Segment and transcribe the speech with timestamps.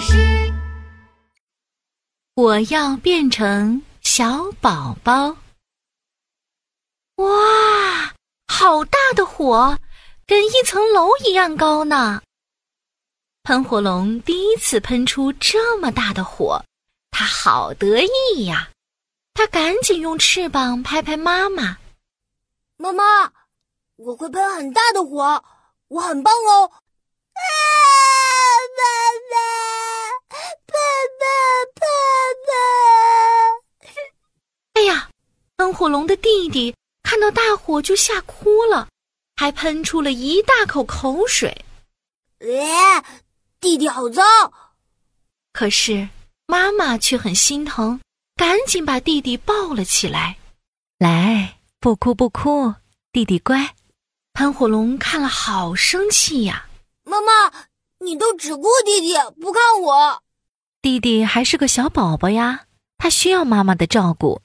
[0.00, 0.52] 士。
[2.34, 5.36] 我要变成小宝宝。
[7.16, 8.14] 哇，
[8.46, 9.76] 好大的火，
[10.26, 12.22] 跟一层楼一样高呢！
[13.42, 16.62] 喷火龙第一次喷出这么大的火，
[17.10, 18.70] 它好得意呀！
[19.34, 21.78] 它赶紧用翅膀拍拍妈妈。
[22.76, 23.02] 妈妈，
[23.96, 25.42] 我会喷很大的火，
[25.88, 26.70] 我很棒哦！
[27.32, 27.42] 啊，
[28.76, 28.82] 爸
[29.32, 29.97] 爸，爸
[31.76, 31.86] 爸，爸
[32.46, 33.90] 爸！
[34.74, 35.10] 哎呀，
[35.56, 38.88] 喷火龙的弟弟看到大火就吓哭了，
[39.36, 41.64] 还喷出了一大口口水。
[42.40, 43.04] 哎，
[43.60, 44.24] 弟弟好脏！
[45.52, 46.08] 可是
[46.46, 48.00] 妈妈却很心疼，
[48.36, 50.38] 赶紧把弟弟抱了起来。
[50.98, 51.54] 来。
[51.80, 52.74] 不哭不哭，
[53.12, 53.76] 弟弟乖。
[54.32, 56.66] 喷火龙看了好生气呀！
[57.04, 57.52] 妈妈，
[58.00, 60.22] 你都只顾弟弟不看我。
[60.80, 62.66] 弟弟还是个小宝宝呀，
[62.96, 64.40] 他需要妈妈的照顾。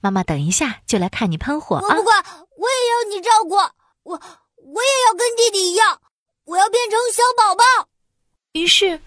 [0.00, 1.82] 妈妈等一下就来看你喷火啊！
[1.82, 2.24] 我不管，
[2.56, 3.54] 我也要你照顾
[4.02, 6.00] 我，我也要跟弟弟一样，
[6.44, 7.88] 我要变成小宝宝。
[8.52, 9.00] 于是，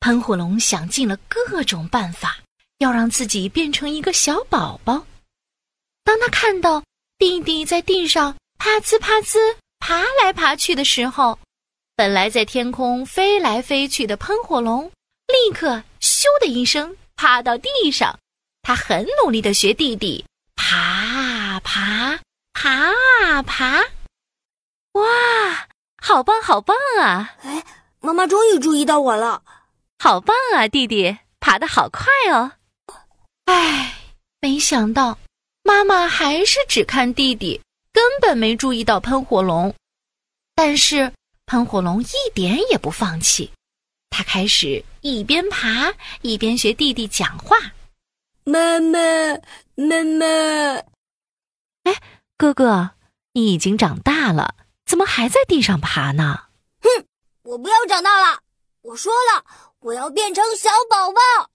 [0.00, 2.38] 喷火龙想尽了各种办法，
[2.78, 5.04] 要让自己变成一个小宝宝。
[6.04, 6.82] 当他看到。
[7.18, 9.38] 弟弟在地上啪滋啪滋
[9.78, 11.38] 爬来爬去的时候，
[11.96, 14.84] 本来在天空飞来飞去的喷火龙
[15.28, 15.82] 立刻
[16.26, 18.18] 咻的一声趴到地上。
[18.62, 20.24] 他很努力的学弟弟
[20.56, 22.18] 爬爬
[22.52, 22.90] 爬
[23.24, 23.84] 啊爬，
[24.92, 25.68] 哇，
[26.02, 27.36] 好棒好棒啊！
[27.42, 27.64] 哎，
[28.00, 29.44] 妈妈终于注意到我了，
[30.00, 32.52] 好棒啊，弟弟爬得好快哦！
[33.44, 33.94] 哎，
[34.40, 35.18] 没想到。
[35.62, 37.60] 妈妈还是只看弟弟，
[37.92, 39.72] 根本没注意到喷火龙。
[40.56, 41.12] 但是
[41.46, 43.52] 喷火龙一点也不放弃，
[44.16, 47.54] 他开始一边爬一边学弟弟讲话
[48.44, 48.98] ：“妈妈，
[49.74, 50.24] 妈妈。”
[51.84, 52.00] 哎，
[52.38, 52.92] 哥哥，
[53.34, 54.54] 你已经长大了，
[54.86, 56.44] 怎么还在地上爬呢？
[56.80, 57.04] 哼，
[57.42, 58.40] 我不要长大了！
[58.80, 59.44] 我说了，
[59.80, 61.50] 我要变成小宝宝。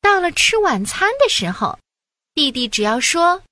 [0.00, 1.78] 到了吃晚餐的时候。
[2.32, 3.42] 弟弟只要说：“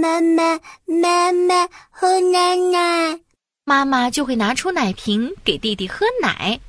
[0.00, 3.18] 妈妈，妈妈，喝奶奶。”
[3.66, 6.60] 妈妈就会拿出奶瓶给弟弟喝奶。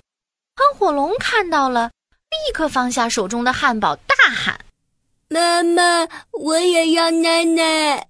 [0.56, 1.90] 喷火龙看到了，
[2.30, 4.59] 立刻放下手中的汉堡，大喊
[5.28, 8.08] ：“妈妈，我也要奶奶！”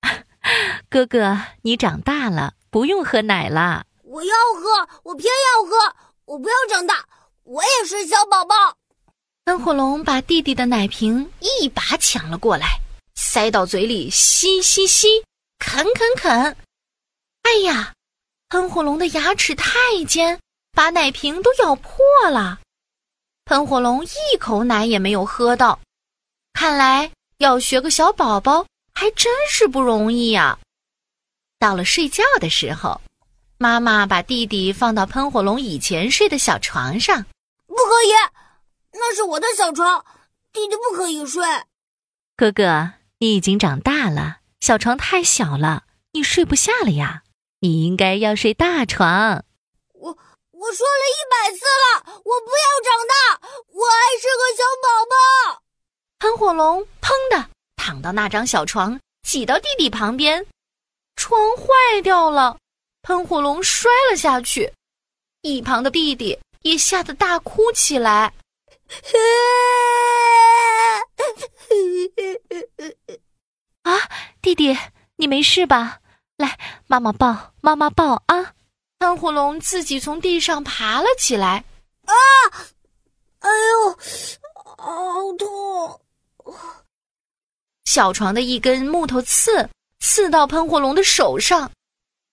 [0.88, 3.84] 哥哥，你长大了，不用喝奶了。
[4.04, 5.94] 我要喝，我偏要喝，
[6.24, 7.04] 我不要长大，
[7.42, 8.54] 我也是小宝宝。
[9.44, 12.80] 喷火龙把弟弟的奶瓶一把抢了过来，
[13.14, 15.22] 塞到嘴里吸吸吸，
[15.58, 16.56] 啃啃啃。
[17.42, 17.92] 哎呀，
[18.48, 19.70] 喷火龙的牙齿太
[20.08, 20.40] 尖，
[20.76, 21.96] 把奶瓶都咬破
[22.30, 22.60] 了。
[23.46, 25.80] 喷火龙一口奶也没有喝到，
[26.52, 30.58] 看来要学个小宝宝还真是不容易呀。
[31.58, 33.00] 到了睡觉的时候，
[33.56, 37.24] 妈妈把弟弟放到喷火龙以前睡的小床上，
[37.66, 38.12] 不可以。
[38.92, 40.04] 那是我的小床，
[40.52, 41.42] 弟弟不可以睡。
[42.36, 47.22] 哥哥，你已经长大了，小床太小了，你睡不下了呀。
[47.60, 49.45] 你应该要睡大床。
[50.66, 53.14] 我说了一百次了，我不要长大，
[53.68, 55.14] 我还是个小宝宝。
[56.18, 60.44] 喷火龙砰的躺到那张小床，挤到弟弟旁边，
[61.14, 62.58] 床坏掉了，
[63.02, 64.72] 喷火龙摔了下去，
[65.42, 68.34] 一旁的弟弟也吓得大哭起来。
[73.84, 74.00] 啊，
[74.42, 74.76] 弟弟，
[75.14, 76.00] 你没事吧？
[76.36, 78.55] 来，妈妈抱，妈妈抱啊！
[79.06, 81.62] 喷火龙自己从地上爬了起来。
[82.06, 82.12] 啊！
[83.38, 83.98] 哎呦，
[84.76, 86.00] 好痛！
[87.84, 91.70] 小床的一根木头刺刺到喷火龙的手上，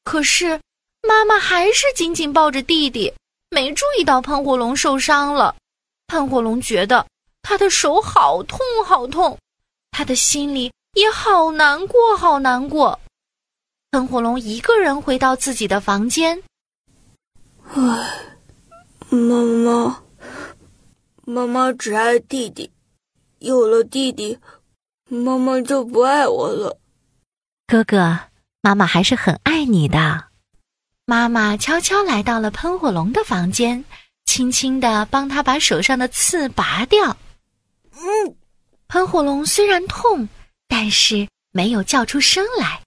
[0.03, 0.59] 可是
[1.07, 3.13] 妈妈还是紧紧抱着弟弟，
[3.51, 5.56] 没注意到喷火龙受伤了。
[6.07, 7.06] 喷火龙觉得
[7.44, 9.38] 他的手好痛好痛，
[9.92, 13.00] 他的心里也好难过好难过。
[13.92, 16.42] 喷火龙一个人回到自己的房间。
[17.75, 17.80] 唉，
[19.10, 20.04] 妈妈，
[21.25, 22.70] 妈妈只爱弟弟，
[23.40, 24.38] 有了弟弟，
[25.10, 26.80] 妈妈就不爱我了。
[27.66, 28.20] 哥哥，
[28.62, 30.25] 妈妈还是很爱你的。
[31.06, 33.84] 妈妈悄悄来到了喷火龙的房间。
[34.25, 37.18] 轻轻的帮他把手上的刺拔掉。
[37.92, 38.36] 嗯，
[38.88, 40.30] 喷火龙虽然痛，
[40.68, 42.81] 但是没有叫出声来。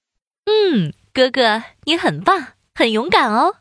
[0.46, 3.56] 嗯，哥哥，你很棒，很勇敢哦。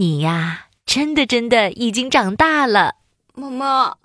[0.00, 2.94] 你呀，真的真的已经长大了。
[3.34, 3.96] 妈妈，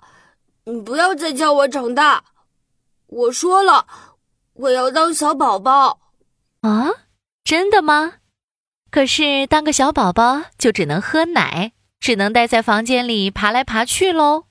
[0.64, 2.22] 你不要再叫我长大。
[3.06, 3.86] 我说了，
[4.52, 6.00] 我要当小宝宝。
[6.60, 6.90] 啊，
[7.42, 8.16] 真的吗？
[8.90, 14.44] 可是当个小宝宝就只能喝奶，只能待在房间里爬来爬去喽。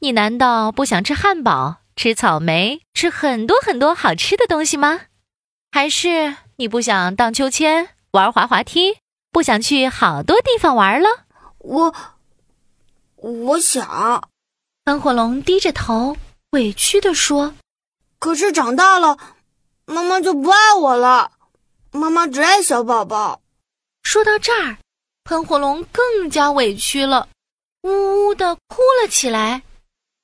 [0.00, 5.02] 你难道不想吃汉堡、吃草莓、吃很多很多好吃的东西吗？
[5.70, 8.96] 还是你不想荡秋千、玩滑滑梯，
[9.32, 11.08] 不想去好多地方玩了？
[11.58, 11.94] 我，
[13.16, 14.28] 我想。
[14.84, 16.16] 喷火龙低着头，
[16.50, 17.54] 委屈地说
[18.18, 19.16] ：“可是长大了，
[19.84, 21.32] 妈妈就不爱我了。
[21.92, 23.40] 妈妈只爱小宝宝。”
[24.02, 24.78] 说到这儿，
[25.24, 27.28] 喷火龙更加委屈了，
[27.82, 29.62] 呜呜的哭了起来。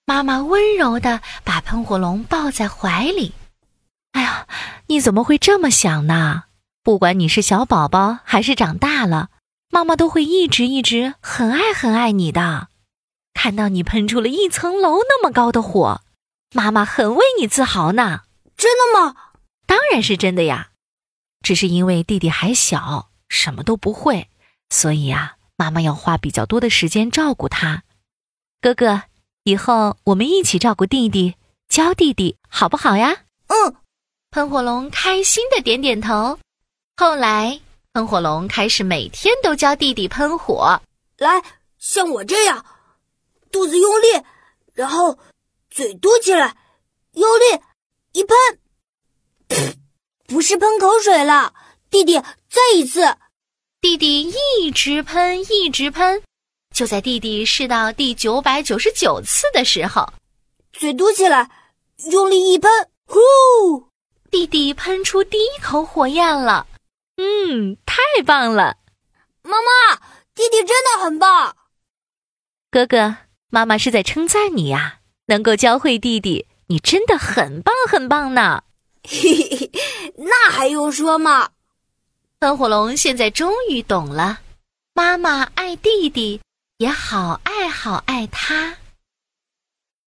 [0.05, 3.33] 妈妈温柔的把喷火龙抱在怀里。
[4.13, 4.49] 哎呀，
[4.87, 6.45] 你怎么会这么想呢？
[6.87, 9.31] 不管你是小宝宝还是长大了，
[9.71, 12.69] 妈妈都会一直一直很爱很爱你的。
[13.35, 16.03] 看到你喷出了一层楼那么高的火，
[16.55, 18.21] 妈妈很为你自豪呢。
[18.57, 19.17] 真的吗？
[19.67, 20.69] 当然是真的呀。
[21.43, 23.09] 只是因为弟弟还小。
[23.29, 24.29] 什么都不会，
[24.71, 27.83] 所以啊，妈妈要花比较多的时间照顾他。
[28.61, 29.03] 哥哥，
[29.43, 31.35] 以后我们一起照顾弟弟，
[31.69, 33.25] 教弟弟，好不好呀？
[33.49, 33.75] 嗯。
[34.31, 36.39] 喷火龙开心的点点头。
[36.99, 37.61] 后来，
[37.93, 40.81] 喷火龙开始每天都教弟弟喷火。
[41.19, 41.43] 来，
[41.79, 42.65] 像我这样，
[43.53, 44.07] 肚子用力，
[44.73, 45.19] 然后
[45.69, 46.57] 嘴嘟起来，
[47.13, 47.61] 用力
[48.13, 48.37] 一喷，
[50.27, 51.53] 不是喷口水了。
[51.91, 53.03] 弟弟，再一次！
[53.83, 56.23] 弟弟一直喷，一直喷。
[56.75, 60.11] 就在弟弟试到第九百九十九次的时候，
[60.73, 61.51] 嘴嘟起来，
[62.11, 62.71] 用力一喷，
[63.07, 63.87] 呼！
[64.31, 66.67] 弟弟喷出第一口火焰了。
[67.17, 68.77] 嗯，太棒了！
[69.43, 69.97] 妈妈，
[70.35, 71.57] 弟弟真的很棒。
[72.71, 73.17] 哥哥，
[73.49, 78.63] 妈妈是在称赞你呀，能够教会弟弟，你真的很棒，很棒呢。
[79.09, 79.71] 嘿嘿嘿，
[80.17, 81.51] 那还用说吗？
[82.41, 84.41] 喷火龙现在终于懂了，
[84.93, 86.41] 妈妈爱弟弟，
[86.79, 88.77] 也好爱好爱他。